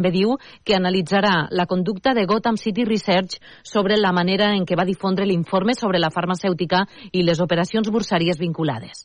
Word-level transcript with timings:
També 0.00 0.14
diu 0.14 0.30
que 0.64 0.72
analitzarà 0.72 1.50
la 1.52 1.66
conducta 1.68 2.14
de 2.16 2.24
Gotham 2.24 2.56
City 2.56 2.86
Research 2.88 3.36
sobre 3.62 4.00
la 4.00 4.14
manera 4.16 4.48
en 4.56 4.64
què 4.64 4.78
va 4.80 4.88
difondre 4.88 5.28
l'informe 5.28 5.76
sobre 5.76 6.00
la 6.00 6.08
farmacèutica 6.08 6.86
i 7.12 7.20
les 7.20 7.44
operacions 7.44 7.92
bursàries 7.92 8.40
vinculades. 8.40 9.04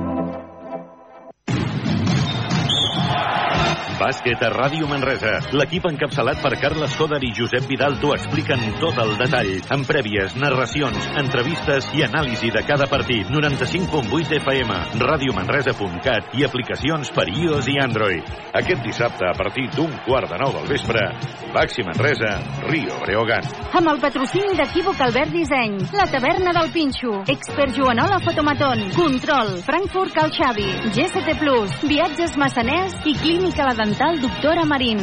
Bàsquet 4.01 4.41
a 4.41 4.49
Ràdio 4.49 4.87
Manresa. 4.89 5.35
L'equip 5.53 5.85
encapçalat 5.85 6.39
per 6.41 6.55
Carles 6.57 6.95
Coder 6.97 7.19
i 7.21 7.29
Josep 7.37 7.67
Vidal 7.69 7.99
t'ho 8.01 8.15
expliquen 8.15 8.63
tot 8.81 8.97
el 9.03 9.11
detall, 9.19 9.51
amb 9.75 9.85
prèvies, 9.85 10.33
narracions, 10.41 11.05
entrevistes 11.21 11.85
i 11.93 12.01
anàlisi 12.07 12.49
de 12.55 12.63
cada 12.65 12.87
partit. 12.89 13.29
95.8 13.29 14.39
FM, 14.39 14.77
radiomanresa.cat 15.03 16.33
i 16.33 16.45
aplicacions 16.47 17.11
per 17.13 17.27
iOS 17.29 17.69
i 17.69 17.77
Android. 17.83 18.31
Aquest 18.57 18.81
dissabte, 18.87 19.27
a 19.29 19.35
partir 19.37 19.67
d'un 19.75 19.93
quart 20.07 20.31
de 20.31 20.39
nou 20.41 20.55
del 20.55 20.65
vespre, 20.71 21.05
Baxi 21.53 21.85
Manresa, 21.85 22.33
Rio 22.71 22.97
Breogan. 23.03 23.45
Amb 23.77 23.93
el 23.93 24.01
patrocini 24.01 24.57
d'Equívoc 24.57 25.05
Albert 25.05 25.35
Disseny, 25.35 25.77
la 25.93 26.07
taverna 26.09 26.55
del 26.57 26.73
Pinxo, 26.73 27.21
Expert 27.29 27.77
Joanola 27.77 28.17
Fotomaton, 28.25 28.87
Control, 28.97 29.53
Frankfurt 29.67 30.17
Cal 30.17 30.33
Xavi, 30.33 30.67
GST 30.89 31.37
Plus, 31.37 31.77
Viatges 31.85 32.33
Massaners 32.41 32.97
i 33.05 33.13
Clínica 33.21 33.69
La 33.69 33.77
Dental 33.91 34.21
Doctora 34.21 34.63
Marín. 34.63 34.99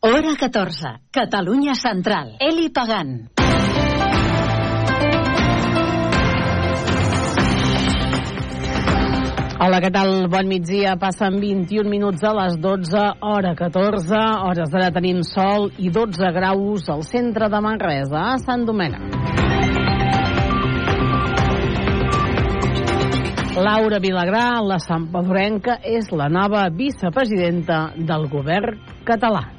Hora 0.00 0.36
14. 0.36 1.08
Catalunya 1.10 1.72
Central. 1.72 2.36
Eli 2.38 2.68
Pagant. 2.68 3.32
Hola, 9.56 9.80
què 9.80 9.88
tal? 9.88 10.28
Bon 10.28 10.44
migdia. 10.44 10.98
Passen 11.00 11.40
21 11.40 11.88
minuts 11.88 12.20
a 12.20 12.34
les 12.36 12.60
12, 12.60 13.06
hora 13.24 13.54
14. 13.56 14.20
Hores 14.50 14.68
d'ara 14.68 14.92
tenim 14.92 15.24
sol 15.24 15.70
i 15.80 15.88
12 15.88 16.28
graus 16.36 16.92
al 16.92 17.08
centre 17.08 17.48
de 17.48 17.64
Manresa, 17.64 18.34
a 18.34 18.38
Sant 18.44 18.68
Domènec. 18.68 19.35
Laura 23.56 23.96
Vilagrà, 24.04 24.60
la 24.60 24.76
Sampadorenca, 24.76 25.78
és 25.80 26.10
la 26.12 26.28
nova 26.28 26.66
vicepresidenta 26.68 27.86
del 27.96 28.28
govern 28.28 28.76
català. 29.08 29.55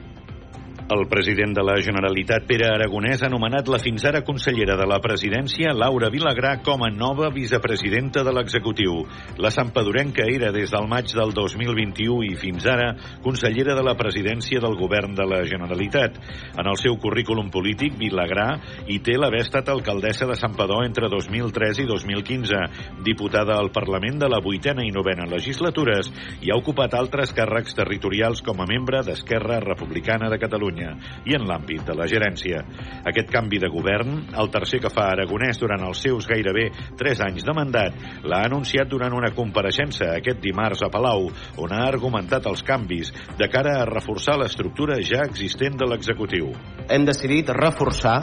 El 0.87 1.09
president 1.11 1.51
de 1.51 1.63
la 1.67 1.73
Generalitat, 1.83 2.45
Pere 2.47 2.69
Aragonès, 2.71 3.19
ha 3.19 3.27
nomenat 3.27 3.67
la 3.67 3.75
fins 3.83 4.05
ara 4.07 4.21
consellera 4.23 4.77
de 4.79 4.85
la 4.87 5.01
presidència, 5.03 5.73
Laura 5.75 6.07
Vilagrà, 6.07 6.53
com 6.63 6.85
a 6.85 6.87
nova 6.87 7.27
vicepresidenta 7.35 8.21
de 8.23 8.31
l'executiu. 8.31 9.01
La 9.35 9.51
Sampadorenca 9.51 10.23
era 10.31 10.53
des 10.55 10.71
del 10.71 10.87
maig 10.87 11.11
del 11.11 11.33
2021 11.35 12.29
i 12.29 12.37
fins 12.39 12.63
ara 12.71 12.93
consellera 13.25 13.75
de 13.75 13.83
la 13.83 13.97
presidència 13.99 14.61
del 14.63 14.77
govern 14.79 15.11
de 15.17 15.25
la 15.27 15.41
Generalitat. 15.43 16.21
En 16.55 16.71
el 16.71 16.79
seu 16.79 16.95
currículum 17.03 17.51
polític, 17.51 17.99
Vilagrà 17.99 18.47
hi 18.87 19.01
té 19.03 19.17
l'haver 19.19 19.43
estat 19.43 19.67
alcaldessa 19.67 20.23
de 20.31 20.39
Santpedor 20.39 20.87
entre 20.87 21.11
2003 21.11 21.83
i 21.83 21.89
2015, 21.91 22.63
diputada 23.03 23.59
al 23.59 23.73
Parlament 23.75 24.23
de 24.23 24.31
la 24.31 24.39
vuitena 24.39 24.87
i 24.87 24.95
novena 24.95 25.27
legislatures 25.27 26.13
i 26.39 26.55
ha 26.55 26.61
ocupat 26.63 26.95
altres 26.95 27.35
càrrecs 27.35 27.75
territorials 27.75 28.39
com 28.39 28.63
a 28.63 28.71
membre 28.71 29.03
d'Esquerra 29.03 29.59
Republicana 29.67 30.31
de 30.31 30.39
Catalunya. 30.39 30.76
Catalunya 30.77 31.25
i 31.25 31.35
en 31.35 31.45
l'àmbit 31.47 31.85
de 31.87 31.95
la 31.97 32.07
gerència. 32.07 32.61
Aquest 33.07 33.31
canvi 33.33 33.59
de 33.59 33.69
govern, 33.71 34.27
el 34.37 34.49
tercer 34.53 34.79
que 34.83 34.91
fa 34.93 35.09
Aragonès 35.11 35.59
durant 35.59 35.83
els 35.87 36.01
seus 36.03 36.27
gairebé 36.29 36.69
3 36.99 37.23
anys 37.27 37.45
de 37.45 37.53
mandat, 37.55 37.95
l'ha 38.23 38.43
anunciat 38.45 38.87
durant 38.89 39.13
una 39.13 39.33
compareixença 39.35 40.13
aquest 40.15 40.41
dimarts 40.43 40.83
a 40.85 40.91
Palau, 40.93 41.29
on 41.57 41.73
ha 41.73 41.85
argumentat 41.87 42.45
els 42.47 42.63
canvis 42.63 43.11
de 43.37 43.49
cara 43.49 43.81
a 43.81 43.87
reforçar 43.89 44.37
l'estructura 44.37 44.99
ja 45.01 45.25
existent 45.25 45.77
de 45.77 45.87
l'executiu. 45.89 46.51
Hem 46.89 47.05
decidit 47.05 47.49
reforçar 47.49 48.17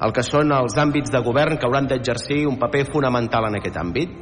el 0.00 0.14
que 0.16 0.24
són 0.24 0.52
els 0.56 0.78
àmbits 0.80 1.12
de 1.12 1.20
govern 1.20 1.58
que 1.58 1.66
hauran 1.68 1.88
d'exercir 1.88 2.46
un 2.48 2.56
paper 2.58 2.86
fonamental 2.92 3.50
en 3.50 3.58
aquest 3.58 3.76
àmbit. 3.76 4.14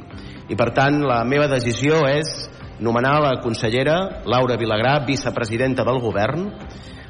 I, 0.49 0.55
per 0.57 0.73
tant, 0.75 0.97
la 1.07 1.21
meva 1.23 1.47
decisió 1.47 2.01
és 2.09 2.49
nomenar 2.83 3.19
la 3.23 3.37
consellera 3.43 4.23
Laura 4.27 4.57
Vilagrà, 4.59 4.97
vicepresidenta 5.07 5.85
del 5.87 6.01
govern, 6.03 6.49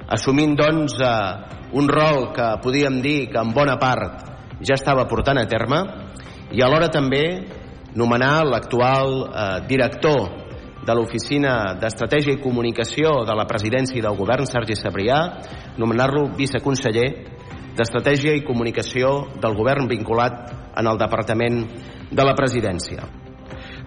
assumint 0.09 0.57
doncs 0.57 0.97
eh, 0.99 1.13
un 1.77 1.87
rol 1.87 2.31
que 2.33 2.49
podíem 2.63 3.01
dir 3.01 3.29
que 3.29 3.39
en 3.39 3.53
bona 3.53 3.77
part 3.77 4.25
ja 4.65 4.75
estava 4.75 5.07
portant 5.07 5.37
a 5.37 5.47
terme 5.47 5.83
i 6.51 6.63
alhora 6.65 6.89
també 6.89 7.23
nomenar 7.95 8.43
l'actual 8.45 9.13
eh, 9.29 9.47
director 9.69 10.49
de 10.85 10.95
l'Oficina 10.95 11.75
d'Estratègia 11.77 12.37
i 12.37 12.41
Comunicació 12.41 13.23
de 13.27 13.35
la 13.37 13.45
Presidència 13.45 13.99
i 13.99 14.01
del 14.01 14.17
Govern, 14.17 14.47
Sergi 14.49 14.77
Sabrià, 14.79 15.19
nomenar-lo 15.77 16.29
viceconseller 16.39 17.09
d'Estratègia 17.77 18.33
i 18.33 18.45
Comunicació 18.47 19.29
del 19.37 19.57
Govern 19.59 19.89
vinculat 19.91 20.53
en 20.79 20.89
el 20.89 20.97
Departament 20.97 21.65
de 22.09 22.25
la 22.25 22.33
Presidència 22.33 23.28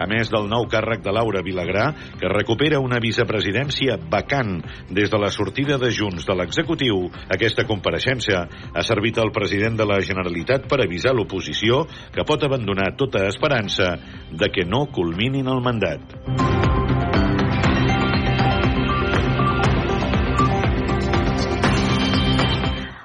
a 0.02 0.06
més 0.10 0.30
del 0.32 0.48
nou 0.50 0.66
càrrec 0.70 1.02
de 1.04 1.14
Laura 1.14 1.42
Vilagrà, 1.46 1.86
que 2.18 2.30
recupera 2.32 2.80
una 2.82 3.00
vicepresidència 3.02 3.98
vacant 4.10 4.58
des 4.90 5.10
de 5.12 5.20
la 5.20 5.30
sortida 5.30 5.78
de 5.78 5.92
Junts 5.94 6.26
de 6.28 6.36
l'executiu, 6.38 7.06
aquesta 7.32 7.66
compareixença 7.68 8.44
ha 8.72 8.86
servit 8.86 9.20
al 9.22 9.32
president 9.34 9.78
de 9.78 9.86
la 9.88 10.00
Generalitat 10.02 10.66
per 10.70 10.82
avisar 10.82 11.14
l'oposició 11.14 11.84
que 12.14 12.26
pot 12.26 12.42
abandonar 12.44 12.92
tota 12.98 13.26
esperança 13.30 13.94
de 14.30 14.52
que 14.52 14.66
no 14.66 14.86
culminin 14.92 15.48
el 15.48 15.64
mandat. 15.64 16.61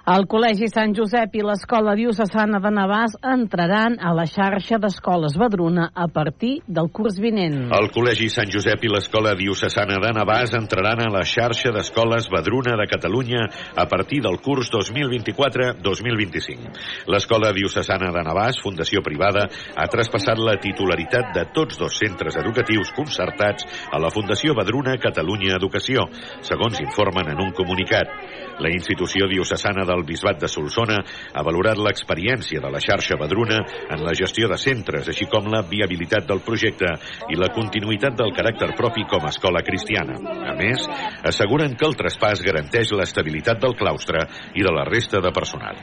El 0.07 0.23
Col·legi 0.31 0.69
Sant 0.71 0.93
Josep 0.95 1.33
i 1.35 1.41
l'Escola 1.43 1.91
Diocesana 1.99 2.61
de 2.63 2.69
Navàs 2.71 3.17
entraran 3.27 3.99
a 3.99 4.13
la 4.15 4.23
xarxa 4.23 4.79
d'escoles 4.79 5.35
Badruna 5.35 5.91
a 5.91 6.07
partir 6.07 6.63
del 6.63 6.87
curs 6.95 7.19
vinent. 7.19 7.67
El 7.75 7.91
Col·legi 7.91 8.31
Sant 8.31 8.47
Josep 8.53 8.85
i 8.87 8.91
l'Escola 8.93 9.33
Diocesana 9.35 9.97
de 9.99 10.13
Navàs 10.15 10.55
entraran 10.55 11.03
a 11.03 11.11
la 11.11 11.25
xarxa 11.27 11.75
d'escoles 11.75 12.31
Badruna 12.31 12.79
de 12.79 12.87
Catalunya 12.87 13.51
a 13.75 13.83
partir 13.91 14.23
del 14.23 14.39
curs 14.39 14.71
2024-2025. 14.77 16.71
L'Escola 17.11 17.51
Diocesana 17.59 18.07
de 18.15 18.23
Navàs, 18.29 18.63
fundació 18.63 19.03
privada, 19.03 19.43
ha 19.75 19.91
traspassat 19.91 20.39
la 20.39 20.55
titularitat 20.55 21.35
de 21.35 21.43
tots 21.51 21.75
dos 21.83 21.99
centres 21.99 22.39
educatius 22.39 22.95
concertats 22.95 23.67
a 23.91 23.99
la 23.99 24.07
Fundació 24.15 24.55
Badruna 24.55 24.95
Catalunya 25.03 25.59
Educació, 25.59 26.07
segons 26.47 26.79
informen 26.79 27.35
en 27.35 27.43
un 27.43 27.51
comunicat. 27.59 28.07
La 28.63 28.71
institució 28.73 29.27
diocesana 29.29 29.83
del 29.97 30.05
Bisbat 30.05 30.39
de 30.41 30.49
Solsona 30.51 31.01
ha 31.33 31.43
valorat 31.45 31.79
l'experiència 31.81 32.61
de 32.61 32.71
la 32.71 32.81
xarxa 32.83 33.17
Badruna 33.19 33.59
en 33.89 34.05
la 34.05 34.13
gestió 34.17 34.49
de 34.51 34.59
centres, 34.61 35.09
així 35.09 35.25
com 35.31 35.49
la 35.49 35.63
viabilitat 35.67 36.27
del 36.29 36.43
projecte 36.45 36.93
i 37.33 37.39
la 37.39 37.49
continuïtat 37.55 38.17
del 38.17 38.33
caràcter 38.37 38.73
propi 38.77 39.07
com 39.09 39.25
a 39.25 39.33
escola 39.33 39.63
cristiana. 39.65 40.19
A 40.51 40.53
més, 40.57 40.85
asseguren 41.25 41.75
que 41.75 41.87
el 41.89 41.97
traspàs 41.97 42.43
garanteix 42.45 42.93
l'estabilitat 42.93 43.61
del 43.63 43.75
claustre 43.79 44.27
i 44.55 44.65
de 44.65 44.73
la 44.73 44.85
resta 44.87 45.23
de 45.23 45.33
personal. 45.33 45.81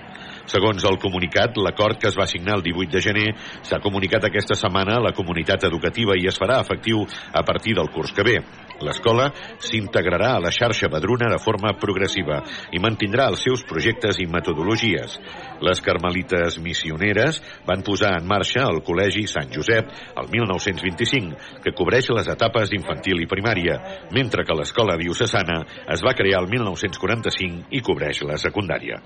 Segons 0.50 0.84
el 0.84 0.98
comunicat, 1.00 1.56
l'acord 1.56 1.96
que 2.00 2.10
es 2.10 2.18
va 2.20 2.28
signar 2.28 2.58
el 2.58 2.64
18 2.66 2.92
de 2.92 3.00
gener 3.00 3.28
s'ha 3.64 3.80
comunicat 3.80 4.26
aquesta 4.28 4.56
setmana 4.58 4.98
a 4.98 5.04
la 5.06 5.14
comunitat 5.16 5.64
educativa 5.64 6.18
i 6.20 6.28
es 6.28 6.38
farà 6.40 6.60
efectiu 6.60 7.06
a 7.32 7.42
partir 7.48 7.74
del 7.78 7.90
curs 7.94 8.12
que 8.12 8.26
ve. 8.26 8.36
L'escola 8.82 9.28
s'integrarà 9.62 10.32
a 10.34 10.40
la 10.42 10.50
xarxa 10.50 10.88
Badruna 10.90 11.28
de 11.30 11.38
forma 11.38 11.74
progressiva 11.78 12.40
i 12.74 12.80
mantindrà 12.82 13.28
els 13.30 13.44
seus 13.46 13.62
projectes 13.68 14.18
i 14.18 14.26
metodologies. 14.26 15.18
Les 15.64 15.80
carmelites 15.84 16.58
missioneres 16.58 17.38
van 17.68 17.84
posar 17.86 18.14
en 18.18 18.26
marxa 18.26 18.64
el 18.66 18.82
Col·legi 18.84 19.28
Sant 19.30 19.52
Josep 19.54 19.92
el 20.18 20.30
1925, 20.32 21.60
que 21.62 21.74
cobreix 21.76 22.10
les 22.16 22.28
etapes 22.32 22.72
d'infantil 22.72 23.22
i 23.22 23.30
primària, 23.30 23.78
mentre 24.12 24.44
que 24.44 24.56
l'escola 24.58 24.98
diocesana 24.98 25.60
es 25.94 26.02
va 26.04 26.16
crear 26.18 26.42
el 26.42 26.50
1945 26.50 27.70
i 27.70 27.82
cobreix 27.84 28.24
la 28.26 28.40
secundària. 28.40 28.98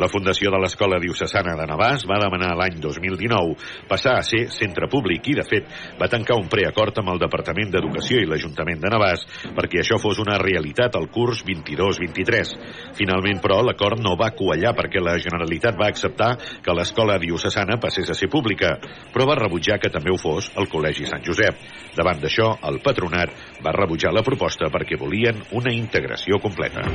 La 0.00 0.08
fundació 0.08 0.50
de 0.54 0.62
l'escola 0.62 1.00
diocesana 1.02 1.56
de 1.58 1.68
Navàs 1.68 2.06
va 2.08 2.20
demanar 2.24 2.54
l'any 2.56 2.80
2019 2.80 3.58
passar 3.90 4.16
a 4.16 4.24
ser 4.26 4.46
centre 4.54 4.88
públic 4.88 5.28
i, 5.28 5.36
de 5.36 5.44
fet, 5.46 5.68
va 6.00 6.08
tancar 6.10 6.38
un 6.40 6.48
preacord 6.50 6.96
amb 7.02 7.12
el 7.14 7.20
Departament 7.22 7.70
d'Educació 7.74 8.20
i 8.22 8.28
l'Ajuntament 8.28 8.80
de 8.80 8.90
Navàs 8.90 9.09
Navàs 9.10 9.26
perquè 9.56 9.82
això 9.82 9.98
fos 10.00 10.20
una 10.22 10.38
realitat 10.38 10.96
al 10.96 11.08
curs 11.12 11.42
22-23. 11.46 12.54
Finalment, 12.98 13.40
però, 13.42 13.60
l'acord 13.64 14.00
no 14.02 14.16
va 14.18 14.30
quallar 14.36 14.74
perquè 14.76 15.02
la 15.02 15.18
Generalitat 15.18 15.78
va 15.78 15.90
acceptar 15.90 16.36
que 16.62 16.74
l'escola 16.76 17.18
diocesana 17.18 17.80
passés 17.82 18.10
a 18.10 18.14
ser 18.14 18.30
pública, 18.30 18.76
però 19.12 19.26
va 19.28 19.38
rebutjar 19.38 19.80
que 19.80 19.90
també 19.90 20.12
ho 20.12 20.18
fos 20.20 20.50
el 20.56 20.68
Col·legi 20.70 21.08
Sant 21.08 21.24
Josep. 21.26 21.56
Davant 21.96 22.20
d'això, 22.22 22.52
el 22.70 22.80
patronat 22.84 23.30
va 23.64 23.76
rebutjar 23.76 24.14
la 24.14 24.26
proposta 24.26 24.70
perquè 24.70 24.98
volien 25.00 25.42
una 25.52 25.74
integració 25.74 26.40
completa. 26.40 26.86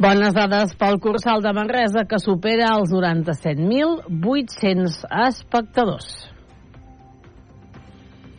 Bones 0.00 0.32
dades 0.32 0.72
pel 0.80 0.96
Cursal 0.96 1.42
de 1.44 1.52
Manresa, 1.52 2.06
que 2.08 2.16
supera 2.22 2.72
els 2.78 2.88
97.800 2.94 5.04
espectadors. 5.28 6.29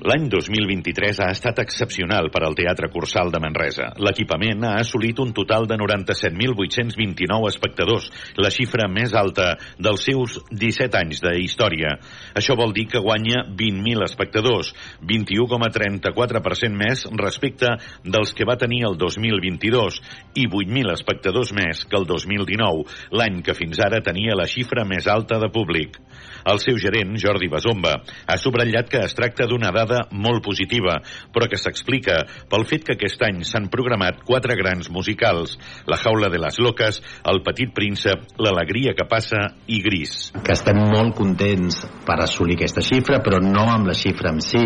L'any 0.01 0.24
2023 0.33 1.19
ha 1.21 1.27
estat 1.30 1.59
excepcional 1.62 2.31
per 2.33 2.39
al 2.42 2.56
Teatre 2.57 2.88
Cursal 2.89 3.30
de 3.30 3.38
Manresa. 3.44 3.92
L'equipament 4.01 4.63
ha 4.65 4.71
assolit 4.81 5.19
un 5.21 5.30
total 5.38 5.68
de 5.69 5.75
97.829 5.77 7.50
espectadors, 7.51 8.07
la 8.42 8.50
xifra 8.50 8.88
més 8.89 9.13
alta 9.13 9.51
dels 9.77 10.01
seus 10.07 10.39
17 10.50 10.98
anys 10.98 11.21
de 11.21 11.36
història. 11.44 11.92
Això 12.33 12.56
vol 12.57 12.74
dir 12.74 12.88
que 12.89 13.03
guanya 13.03 13.44
20.000 13.45 14.07
espectadors, 14.07 14.71
21,34% 15.06 16.81
més 16.81 17.06
respecte 17.21 17.69
dels 18.01 18.33
que 18.33 18.50
va 18.50 18.57
tenir 18.57 18.81
el 18.89 18.98
2022 18.98 20.01
i 20.33 20.48
8.000 20.50 20.95
espectadors 20.95 21.53
més 21.53 21.86
que 21.86 22.01
el 22.01 22.09
2019, 22.09 22.88
l'any 23.21 23.44
que 23.45 23.53
fins 23.53 23.77
ara 23.86 24.01
tenia 24.01 24.33
la 24.33 24.50
xifra 24.50 24.81
més 24.81 25.06
alta 25.06 25.38
de 25.38 25.53
públic. 25.53 26.01
El 26.42 26.57
seu 26.57 26.81
gerent, 26.81 27.13
Jordi 27.21 27.51
Basomba, 27.53 28.00
ha 28.01 28.42
subratllat 28.42 28.89
que 28.89 29.06
es 29.06 29.13
tracta 29.13 29.45
d'una 29.45 29.69
dada 29.69 29.90
molt 30.11 30.43
positiva, 30.45 30.99
però 31.33 31.47
que 31.49 31.59
s'explica 31.59 32.21
pel 32.51 32.65
fet 32.69 32.85
que 32.88 32.95
aquest 32.97 33.21
any 33.27 33.41
s'han 33.47 33.69
programat 33.73 34.23
quatre 34.27 34.57
grans 34.59 34.89
musicals, 34.91 35.57
La 35.88 35.97
jaula 35.97 36.29
de 36.29 36.39
les 36.39 36.59
loques, 36.59 37.01
El 37.25 37.41
petit 37.43 37.73
príncep, 37.73 38.27
L'alegria 38.39 38.93
que 38.97 39.07
passa 39.09 39.41
i 39.67 39.81
Gris. 39.83 40.31
Que 40.43 40.53
estem 40.53 40.77
molt 40.91 41.15
contents 41.17 41.81
per 42.05 42.19
assolir 42.21 42.57
aquesta 42.59 42.83
xifra, 42.85 43.21
però 43.23 43.41
no 43.43 43.67
amb 43.71 43.88
la 43.89 43.97
xifra 43.97 44.31
en 44.31 44.41
si, 44.41 44.63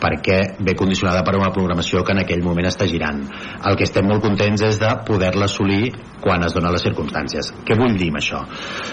perquè 0.00 0.38
ve 0.60 0.74
condicionada 0.76 1.22
per 1.24 1.36
una 1.38 1.52
programació 1.54 2.02
que 2.04 2.12
en 2.12 2.22
aquell 2.22 2.44
moment 2.44 2.68
està 2.68 2.86
girant. 2.88 3.22
El 3.66 3.76
que 3.78 3.86
estem 3.88 4.06
molt 4.06 4.22
contents 4.24 4.62
és 4.66 4.80
de 4.80 4.92
poder-la 5.06 5.48
assolir 5.48 5.92
quan 6.20 6.44
es 6.44 6.54
donen 6.56 6.74
les 6.74 6.84
circumstàncies. 6.84 7.52
Què 7.66 7.78
vull 7.78 7.96
dir 7.98 8.10
amb 8.12 8.20
això? 8.20 8.42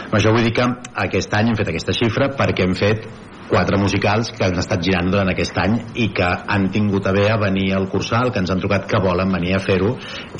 Amb 0.07 0.17
això 0.19 0.33
vull 0.35 0.47
dir 0.47 0.55
que 0.55 0.67
aquest 1.05 1.35
any 1.37 1.51
hem 1.51 1.59
fet 1.59 1.73
aquesta 1.73 1.95
xifra 1.97 2.31
perquè 2.37 2.67
hem 2.67 2.75
fet 2.77 3.07
quatre 3.53 3.77
musicals 3.77 4.31
que 4.33 4.47
han 4.47 4.57
estat 4.57 4.81
girant 4.81 5.11
durant 5.13 5.29
aquest 5.29 5.57
any 5.61 5.75
i 6.01 6.07
que 6.17 6.25
han 6.25 6.71
tingut 6.73 7.05
a 7.05 7.11
bé 7.13 7.27
a 7.29 7.37
venir 7.37 7.67
al 7.77 7.85
Cursal, 7.91 8.31
que 8.33 8.41
ens 8.41 8.49
han 8.49 8.63
trucat 8.63 8.87
que 8.89 9.01
volen 9.03 9.29
venir 9.35 9.53
a 9.53 9.61
fer-ho 9.61 9.91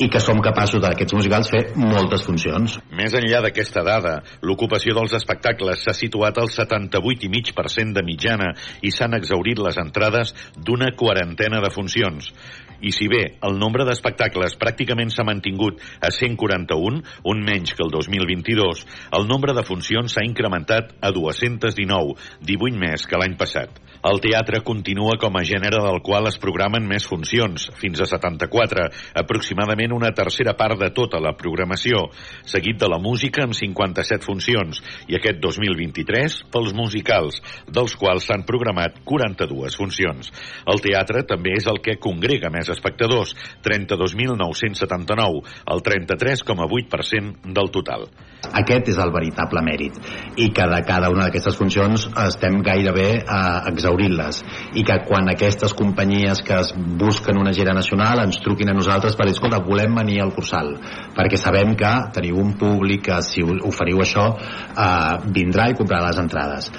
i 0.02 0.08
que 0.10 0.22
som 0.22 0.42
capaços 0.42 0.82
d'aquests 0.82 1.14
musicals 1.14 1.52
fer 1.52 1.62
moltes 1.78 2.26
funcions. 2.26 2.80
Més 2.98 3.14
enllà 3.14 3.44
d'aquesta 3.44 3.86
dada, 3.86 4.16
l'ocupació 4.42 4.96
dels 4.98 5.14
espectacles 5.14 5.86
s'ha 5.86 5.94
situat 5.94 6.42
al 6.42 6.50
78,5% 6.50 7.94
de 7.94 8.02
mitjana 8.02 8.50
i 8.82 8.90
s'han 8.90 9.14
exaurit 9.20 9.62
les 9.62 9.78
entrades 9.78 10.34
d'una 10.58 10.90
quarantena 10.98 11.62
de 11.62 11.70
funcions. 11.70 12.32
I 12.84 12.92
si 12.92 13.06
bé 13.08 13.22
el 13.46 13.54
nombre 13.56 13.86
d'espectacles 13.88 14.58
pràcticament 14.60 15.12
s'ha 15.12 15.24
mantingut 15.24 15.78
a 16.04 16.10
141, 16.12 17.00
un 17.30 17.40
menys 17.46 17.72
que 17.72 17.84
el 17.84 17.92
2022, 17.94 18.82
el 19.16 19.28
nombre 19.30 19.54
de 19.56 19.64
funcions 19.64 20.12
s'ha 20.12 20.26
incrementat 20.26 20.92
a 21.00 21.12
219, 21.14 22.18
18 22.44 22.82
més 22.82 23.03
que 23.08 23.20
l'any 23.20 23.36
passat. 23.40 23.84
El 24.04 24.18
teatre 24.20 24.58
continua 24.60 25.14
com 25.16 25.38
a 25.38 25.42
gènere 25.48 25.78
del 25.80 26.02
qual 26.04 26.26
es 26.28 26.36
programen 26.36 26.84
més 26.84 27.06
funcions, 27.08 27.70
fins 27.80 28.02
a 28.04 28.06
74, 28.10 28.82
aproximadament 29.16 29.94
una 29.96 30.10
tercera 30.12 30.52
part 30.58 30.76
de 30.76 30.90
tota 30.92 31.22
la 31.24 31.32
programació, 31.40 32.02
seguit 32.44 32.76
de 32.82 32.90
la 32.92 32.98
música 33.00 33.46
amb 33.46 33.56
57 33.56 34.26
funcions, 34.28 34.82
i 35.08 35.16
aquest 35.16 35.40
2023 35.40 36.36
pels 36.52 36.74
musicals, 36.76 37.40
dels 37.64 37.96
quals 37.96 38.28
s'han 38.28 38.44
programat 38.44 39.00
42 39.08 39.78
funcions. 39.80 40.28
El 40.68 40.84
teatre 40.84 41.24
també 41.24 41.56
és 41.56 41.70
el 41.72 41.80
que 41.80 41.96
congrega 41.96 42.52
més 42.52 42.68
espectadors, 42.76 43.32
32.979, 43.64 45.40
el 45.72 45.84
33,8% 45.88 47.54
del 47.56 47.72
total. 47.72 48.10
Aquest 48.52 48.92
és 48.92 49.00
el 49.00 49.12
veritable 49.14 49.64
mèrit 49.64 49.96
i 50.36 50.50
que 50.52 50.68
de 50.68 50.80
cada 50.84 51.08
una 51.08 51.30
d'aquestes 51.30 51.56
funcions 51.56 52.04
estem 52.26 52.60
gairebé 52.84 53.08
eh, 53.24 53.70
exaurint-les 53.72 54.42
i 54.78 54.84
que 54.86 55.00
quan 55.08 55.30
aquestes 55.32 55.74
companyies 55.74 56.44
que 56.44 56.58
es 56.60 56.74
busquen 56.76 57.40
una 57.40 57.54
gira 57.56 57.74
nacional 57.74 58.24
ens 58.26 58.40
truquin 58.44 58.70
a 58.70 58.76
nosaltres 58.76 59.16
per 59.16 59.26
dir, 59.28 59.36
escolta, 59.36 59.62
volem 59.64 59.96
venir 60.02 60.20
al 60.22 60.34
Cursal 60.36 60.74
perquè 61.16 61.40
sabem 61.40 61.74
que 61.78 61.94
teniu 62.14 62.38
un 62.42 62.54
públic 62.60 63.08
que 63.08 63.18
si 63.24 63.42
oferiu 63.42 64.04
això 64.04 64.30
eh, 64.36 65.16
vindrà 65.34 65.70
i 65.70 65.78
comprarà 65.78 66.08
les 66.10 66.22
entrades. 66.22 66.70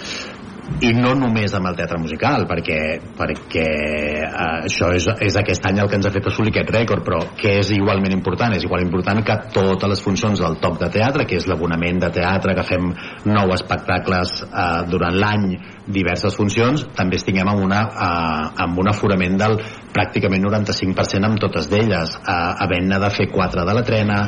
I 0.81 0.89
no 0.97 1.11
només 1.13 1.53
amb 1.53 1.69
el 1.69 1.75
teatre 1.77 1.99
musical 2.01 2.47
perquè, 2.49 2.79
perquè 3.17 3.65
eh, 3.65 4.23
això 4.65 4.89
és, 4.97 5.05
és 5.21 5.37
aquest 5.37 5.67
any 5.69 5.77
el 5.83 5.91
que 5.91 5.99
ens 5.99 6.07
ha 6.09 6.13
fet 6.13 6.25
assolir 6.31 6.55
aquest 6.55 6.73
rècord 6.73 7.05
però 7.05 7.21
que 7.37 7.59
és 7.61 7.69
igualment 7.75 8.15
important? 8.15 8.55
És 8.57 8.65
igual 8.65 8.81
important 8.81 9.21
que 9.25 9.37
totes 9.53 9.91
les 9.93 10.01
funcions 10.01 10.41
del 10.41 10.57
top 10.63 10.79
de 10.81 10.89
teatre 10.97 11.27
que 11.29 11.37
és 11.37 11.45
l'abonament 11.51 12.01
de 12.01 12.09
teatre 12.17 12.57
que 12.57 12.65
fem 12.65 12.89
nou 13.29 13.53
espectacles 13.53 14.39
eh, 14.47 14.81
durant 14.89 15.21
l'any 15.21 15.51
diverses 15.87 16.35
funcions 16.35 16.85
també 16.97 17.19
estiguem 17.19 17.47
amb, 17.47 17.63
una, 17.65 17.81
eh, 17.85 18.63
amb 18.65 18.79
un 18.81 18.89
aforament 18.89 19.37
del 19.39 19.57
pràcticament 19.95 20.43
95% 20.43 21.29
amb 21.29 21.39
totes 21.41 21.69
d'elles 21.71 22.15
eh, 22.17 22.37
havent-ne 22.65 22.99
de 23.01 23.11
fer 23.13 23.29
4 23.31 23.65
de 23.67 23.75
la 23.77 23.83
trena 23.85 24.19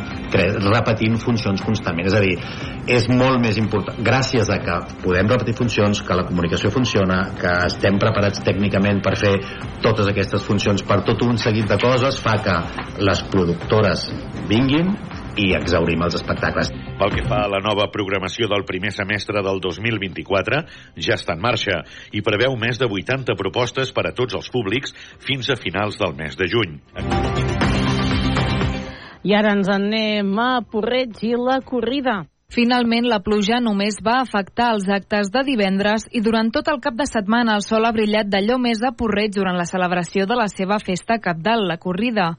repetint 0.67 1.17
funcions 1.21 1.63
constantment 1.65 2.07
és 2.07 2.17
a 2.17 2.23
dir, 2.23 2.35
és 2.87 3.07
molt 3.09 3.41
més 3.43 3.57
important 3.59 3.97
gràcies 4.05 4.49
a 4.53 4.59
que 4.63 4.77
podem 5.03 5.29
repetir 5.33 5.57
funcions 5.57 6.01
que 6.05 6.17
la 6.17 6.25
comunicació 6.27 6.71
funciona, 6.73 7.21
que 7.39 7.53
estem 7.67 7.97
preparats 8.01 8.43
tècnicament 8.45 9.01
per 9.03 9.15
fer 9.19 9.33
totes 9.83 10.11
aquestes 10.11 10.43
funcions 10.45 10.85
per 10.87 11.01
tot 11.07 11.25
un 11.25 11.39
seguit 11.41 11.67
de 11.69 11.79
coses 11.81 12.21
fa 12.23 12.37
que 12.43 12.57
les 13.03 13.23
productores 13.31 14.07
vinguin 14.49 14.93
i 15.37 15.53
exaurim 15.57 16.05
els 16.07 16.17
espectacles. 16.21 16.71
Pel 16.97 17.11
que 17.13 17.21
fa 17.29 17.43
a 17.45 17.49
la 17.51 17.59
nova 17.61 17.85
programació 17.93 18.47
del 18.49 18.63
primer 18.65 18.89
semestre 18.89 19.43
del 19.45 19.59
2024, 19.61 20.61
ja 20.97 21.13
està 21.13 21.35
en 21.37 21.43
marxa 21.43 21.83
i 22.09 22.23
preveu 22.25 22.55
més 22.57 22.79
de 22.81 22.87
80 22.89 23.35
propostes 23.37 23.91
per 23.93 24.07
a 24.09 24.13
tots 24.17 24.33
els 24.39 24.49
públics 24.49 24.95
fins 25.21 25.51
a 25.53 25.59
finals 25.61 25.99
del 26.01 26.15
mes 26.17 26.33
de 26.39 26.47
juny. 26.49 26.79
I 29.27 29.35
ara 29.37 29.53
ens 29.53 29.69
en 29.69 29.85
anem 29.91 30.33
a 30.41 30.49
Porreig 30.65 31.21
i 31.27 31.35
la 31.37 31.59
corrida. 31.61 32.23
Finalment, 32.47 33.03
la 33.11 33.19
pluja 33.19 33.57
només 33.59 33.97
va 33.99 34.21
afectar 34.21 34.69
els 34.71 34.85
actes 34.87 35.27
de 35.33 35.41
divendres 35.43 36.05
i 36.15 36.21
durant 36.23 36.47
tot 36.55 36.69
el 36.71 36.79
cap 36.79 36.95
de 36.95 37.03
setmana 37.05 37.57
el 37.59 37.63
sol 37.65 37.83
ha 37.83 37.91
brillat 37.91 38.29
d'allò 38.31 38.55
més 38.63 38.79
a 38.87 38.93
Porreig 38.95 39.33
durant 39.35 39.57
la 39.59 39.65
celebració 39.67 40.23
de 40.25 40.37
la 40.39 40.47
seva 40.47 40.77
festa 40.79 41.19
capdalt, 41.19 41.67
la 41.67 41.75
corrida. 41.75 42.29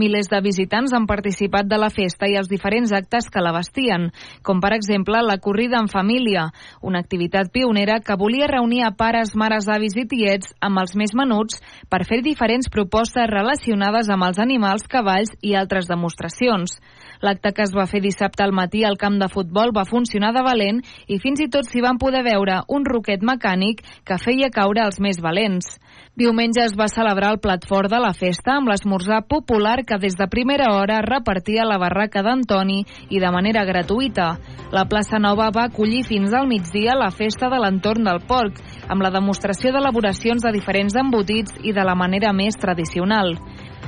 Milers 0.00 0.30
de 0.32 0.38
visitants 0.40 0.94
han 0.96 1.04
participat 1.04 1.66
de 1.68 1.76
la 1.76 1.90
festa 1.92 2.28
i 2.30 2.36
els 2.40 2.48
diferents 2.48 2.92
actes 2.96 3.26
que 3.28 3.42
la 3.44 3.52
vestien, 3.52 4.06
com 4.46 4.62
per 4.64 4.70
exemple 4.72 5.20
la 5.26 5.36
corrida 5.44 5.76
en 5.76 5.90
família, 5.92 6.46
una 6.80 7.02
activitat 7.04 7.50
pionera 7.52 7.98
que 8.00 8.16
volia 8.16 8.48
reunir 8.48 8.80
a 8.86 8.94
pares, 8.96 9.34
mares, 9.36 9.68
avis 9.68 9.98
i 10.00 10.06
tiets 10.08 10.54
amb 10.64 10.80
els 10.80 10.96
més 10.96 11.12
menuts 11.12 11.60
per 11.92 12.06
fer 12.08 12.22
diferents 12.24 12.70
propostes 12.72 13.28
relacionades 13.28 14.08
amb 14.08 14.24
els 14.30 14.40
animals, 14.40 14.88
cavalls 14.88 15.34
i 15.44 15.52
altres 15.58 15.90
demostracions. 15.90 16.78
L'acte 17.20 17.52
que 17.52 17.66
es 17.66 17.76
va 17.76 17.84
fer 17.90 18.00
dissabte 18.00 18.46
al 18.46 18.56
matí 18.56 18.86
al 18.88 18.96
camp 18.96 19.18
de 19.20 19.28
futbol 19.28 19.74
va 19.76 19.84
funcionar 19.84 20.32
de 20.32 20.46
valent 20.46 20.80
i 21.12 21.20
fins 21.20 21.44
i 21.44 21.50
tot 21.52 21.68
s'hi 21.68 21.84
van 21.84 22.00
poder 22.00 22.24
veure 22.24 22.62
un 22.72 22.88
roquet 22.88 23.20
mecànic 23.20 23.84
que 24.08 24.16
feia 24.16 24.48
caure 24.48 24.86
els 24.86 24.96
més 25.04 25.20
valents. 25.20 25.74
Diumenge 26.16 26.64
es 26.64 26.72
va 26.76 26.88
celebrar 26.88 27.34
el 27.34 27.38
plat 27.44 27.62
fort 27.68 27.92
de 27.92 28.00
la 28.00 28.14
festa 28.16 28.56
amb 28.56 28.68
l'esmorzar 28.72 29.20
popular 29.28 29.78
que 29.90 29.98
des 29.98 30.14
de 30.14 30.28
primera 30.30 30.68
hora 30.76 31.00
repartia 31.02 31.64
la 31.66 31.78
barraca 31.82 32.22
d'Antoni 32.22 32.84
i 33.10 33.18
de 33.18 33.30
manera 33.34 33.64
gratuïta. 33.66 34.36
La 34.70 34.84
plaça 34.86 35.18
Nova 35.18 35.48
va 35.50 35.64
acollir 35.66 36.04
fins 36.06 36.30
al 36.32 36.46
migdia 36.46 36.94
la 36.94 37.10
festa 37.10 37.48
de 37.50 37.58
l'entorn 37.58 38.06
del 38.06 38.22
porc, 38.28 38.60
amb 38.86 39.02
la 39.02 39.10
demostració 39.10 39.72
d'elaboracions 39.74 40.46
de 40.46 40.52
diferents 40.54 40.94
embotits 40.94 41.58
i 41.66 41.74
de 41.74 41.82
la 41.82 41.96
manera 41.98 42.30
més 42.32 42.54
tradicional. 42.54 43.34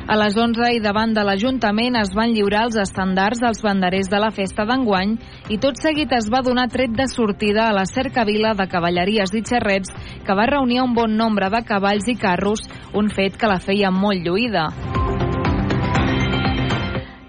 A 0.02 0.16
les 0.18 0.34
11 0.34 0.72
i 0.74 0.80
davant 0.82 1.12
de 1.14 1.22
l'Ajuntament 1.22 1.94
es 2.00 2.10
van 2.18 2.32
lliurar 2.34 2.64
els 2.66 2.78
estandards 2.82 3.38
dels 3.38 3.62
banderers 3.62 4.10
de 4.10 4.18
la 4.18 4.32
festa 4.34 4.64
d'enguany 4.66 5.12
i 5.54 5.58
tot 5.62 5.78
seguit 5.78 6.10
es 6.16 6.26
va 6.32 6.42
donar 6.42 6.66
tret 6.72 6.96
de 6.98 7.06
sortida 7.06 7.68
a 7.68 7.76
la 7.76 7.84
cercavila 7.86 8.56
de 8.58 8.66
cavalleries 8.72 9.30
i 9.38 9.44
xerrets 9.46 9.94
que 10.26 10.34
va 10.34 10.48
reunir 10.50 10.82
un 10.82 10.98
bon 10.98 11.14
nombre 11.14 11.52
de 11.54 11.62
cavalls 11.62 12.10
i 12.10 12.16
carros, 12.18 12.66
un 12.92 13.14
fet 13.14 13.38
que 13.38 13.52
la 13.52 13.60
feia 13.62 13.94
molt 13.94 14.26
lluïda. 14.26 14.91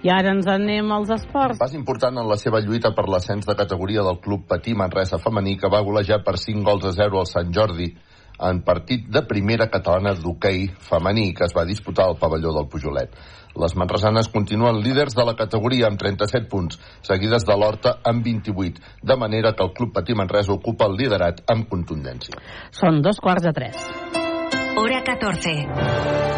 I 0.03 0.09
ara 0.11 0.33
ens 0.35 0.47
anem 0.51 0.89
als 0.91 1.11
esports. 1.15 1.59
Pas 1.61 1.73
important 1.77 2.17
en 2.19 2.27
la 2.27 2.35
seva 2.35 2.59
lluita 2.59 2.91
per 2.95 3.05
l'ascens 3.07 3.45
de 3.47 3.55
categoria 3.55 4.03
del 4.03 4.19
club 4.19 4.43
Patí 4.49 4.73
Manresa 4.75 5.15
femení 5.15 5.55
que 5.55 5.71
va 5.71 5.79
golejar 5.79 6.19
per 6.25 6.35
5 6.41 6.65
gols 6.67 6.89
a 6.89 6.91
0 6.97 7.21
al 7.21 7.29
Sant 7.29 7.53
Jordi 7.55 7.87
en 8.43 8.59
partit 8.67 9.05
de 9.07 9.21
primera 9.29 9.69
catalana 9.71 10.11
d'hoquei 10.19 10.65
femení 10.89 11.29
que 11.37 11.45
es 11.47 11.55
va 11.55 11.63
disputar 11.63 12.09
al 12.09 12.17
pavelló 12.19 12.51
del 12.51 12.67
Pujolet. 12.67 13.15
Les 13.55 13.75
manresanes 13.79 14.27
continuen 14.33 14.81
líders 14.83 15.15
de 15.15 15.23
la 15.23 15.37
categoria 15.39 15.87
amb 15.87 16.01
37 16.01 16.49
punts, 16.51 16.79
seguides 17.05 17.45
de 17.47 17.55
l'Horta 17.55 17.99
amb 18.03 18.25
28, 18.25 18.81
de 19.03 19.15
manera 19.15 19.53
que 19.53 19.63
el 19.63 19.71
Club 19.77 19.93
Patí 19.93 20.17
Manresa 20.17 20.51
ocupa 20.51 20.89
el 20.89 20.97
liderat 20.99 21.45
amb 21.47 21.69
contundència. 21.69 22.35
Són 22.75 22.99
dos 23.05 23.23
quarts 23.23 23.47
de 23.47 23.53
tres. 23.55 23.87
Hora 24.75 24.99
14. 25.05 26.33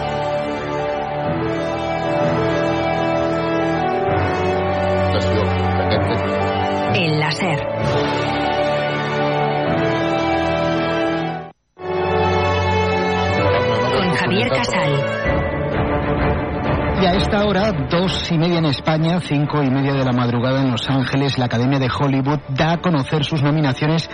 Hora, 17.55 17.71
dos 17.89 18.31
y 18.31 18.37
media 18.37 18.59
en 18.59 18.65
España, 18.65 19.19
cinco 19.21 19.63
y 19.63 19.69
media 19.69 19.93
de 19.93 20.03
la 20.03 20.11
madrugada 20.11 20.61
en 20.61 20.71
Los 20.71 20.89
Ángeles, 20.89 21.37
la 21.37 21.45
Academia 21.45 21.79
de 21.79 21.87
Hollywood 21.87 22.39
da 22.49 22.73
a 22.73 22.77
conocer 22.81 23.23
sus 23.23 23.41
nominaciones 23.41 24.09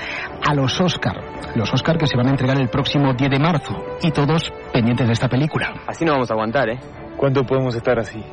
a 0.48 0.54
los 0.54 0.80
Oscar. 0.80 1.16
Los 1.56 1.74
Oscar 1.74 1.98
que 1.98 2.08
se 2.08 2.18
van 2.18 2.28
a 2.28 2.32
entregar 2.32 2.60
el 2.60 2.70
próximo 2.70 3.14
10 3.14 3.32
de 3.32 3.40
marzo. 3.40 3.76
Y 4.02 4.12
todos 4.12 4.52
pendientes 4.72 5.08
de 5.08 5.14
esta 5.14 5.28
película. 5.28 5.74
Así 5.88 6.06
no 6.06 6.14
vamos 6.14 6.30
a 6.30 6.34
aguantar, 6.34 6.70
¿eh? 6.70 6.80
¿Cuánto 7.18 7.44
podemos 7.44 7.76
estar 7.76 7.98
así? 8.00 8.24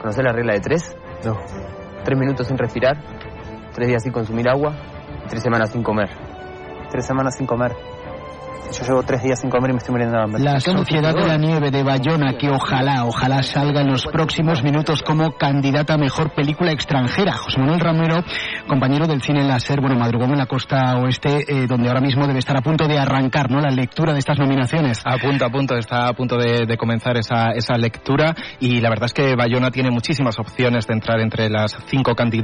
¿Conocer 0.00 0.24
la 0.24 0.32
regla 0.32 0.54
de 0.54 0.60
tres? 0.60 0.96
No. 1.24 1.36
Tres 2.04 2.18
minutos 2.18 2.46
sin 2.46 2.58
respirar, 2.58 2.96
tres 3.74 3.88
días 3.88 4.02
sin 4.02 4.12
consumir 4.12 4.48
agua, 4.48 4.74
y 5.24 5.28
tres 5.28 5.42
semanas 5.42 5.70
sin 5.70 5.82
comer. 5.82 6.10
Tres 6.90 7.06
semanas 7.06 7.36
sin 7.36 7.46
comer. 7.46 7.72
Yo 8.72 8.84
llevo 8.84 9.02
tres 9.02 9.22
días 9.22 9.40
sin 9.40 9.50
comer 9.50 9.70
y 9.70 9.72
me 9.74 9.78
estoy 9.78 9.92
muriendo 9.92 10.16
de 10.16 10.22
hambre. 10.22 10.42
La 10.42 10.60
Sociedad 10.60 11.14
de 11.14 11.26
la 11.26 11.36
Nieve 11.36 11.70
de 11.70 11.82
Bayona, 11.82 12.36
que 12.36 12.50
ojalá, 12.50 13.04
ojalá 13.04 13.42
salga 13.42 13.80
en 13.80 13.88
los 13.88 14.06
próximos 14.06 14.62
minutos 14.62 15.02
como 15.02 15.32
candidata 15.32 15.94
a 15.94 15.98
mejor 15.98 16.34
película 16.34 16.72
extranjera. 16.72 17.32
José 17.32 17.58
Manuel 17.58 17.80
Ramiro, 17.80 18.16
compañero 18.66 19.06
del 19.06 19.22
cine 19.22 19.44
láser, 19.44 19.80
bueno, 19.80 19.96
madrugón 19.96 20.32
en 20.32 20.38
la 20.38 20.46
costa 20.46 20.96
oeste, 20.98 21.44
eh, 21.48 21.66
donde 21.66 21.88
ahora 21.88 22.00
mismo 22.00 22.26
debe 22.26 22.38
estar 22.38 22.56
a 22.56 22.60
punto 22.60 22.86
de 22.86 22.98
arrancar, 22.98 23.50
¿no? 23.50 23.60
La 23.60 23.70
lectura 23.70 24.12
de 24.12 24.18
estas 24.18 24.38
nominaciones. 24.38 25.00
A 25.04 25.16
punto, 25.18 25.44
a 25.44 25.50
punto, 25.50 25.76
está 25.76 26.08
a 26.08 26.12
punto 26.12 26.36
de, 26.36 26.66
de 26.66 26.76
comenzar 26.76 27.16
esa, 27.16 27.50
esa 27.50 27.76
lectura 27.76 28.34
y 28.60 28.80
la 28.80 28.90
verdad 28.90 29.06
es 29.06 29.14
que 29.14 29.36
Bayona 29.36 29.70
tiene 29.70 29.90
muchísimas 29.90 30.38
opciones 30.38 30.86
de 30.86 30.94
entrar 30.94 31.20
entre 31.20 31.48
las 31.48 31.76
cinco 31.86 32.14
candidatas 32.14 32.36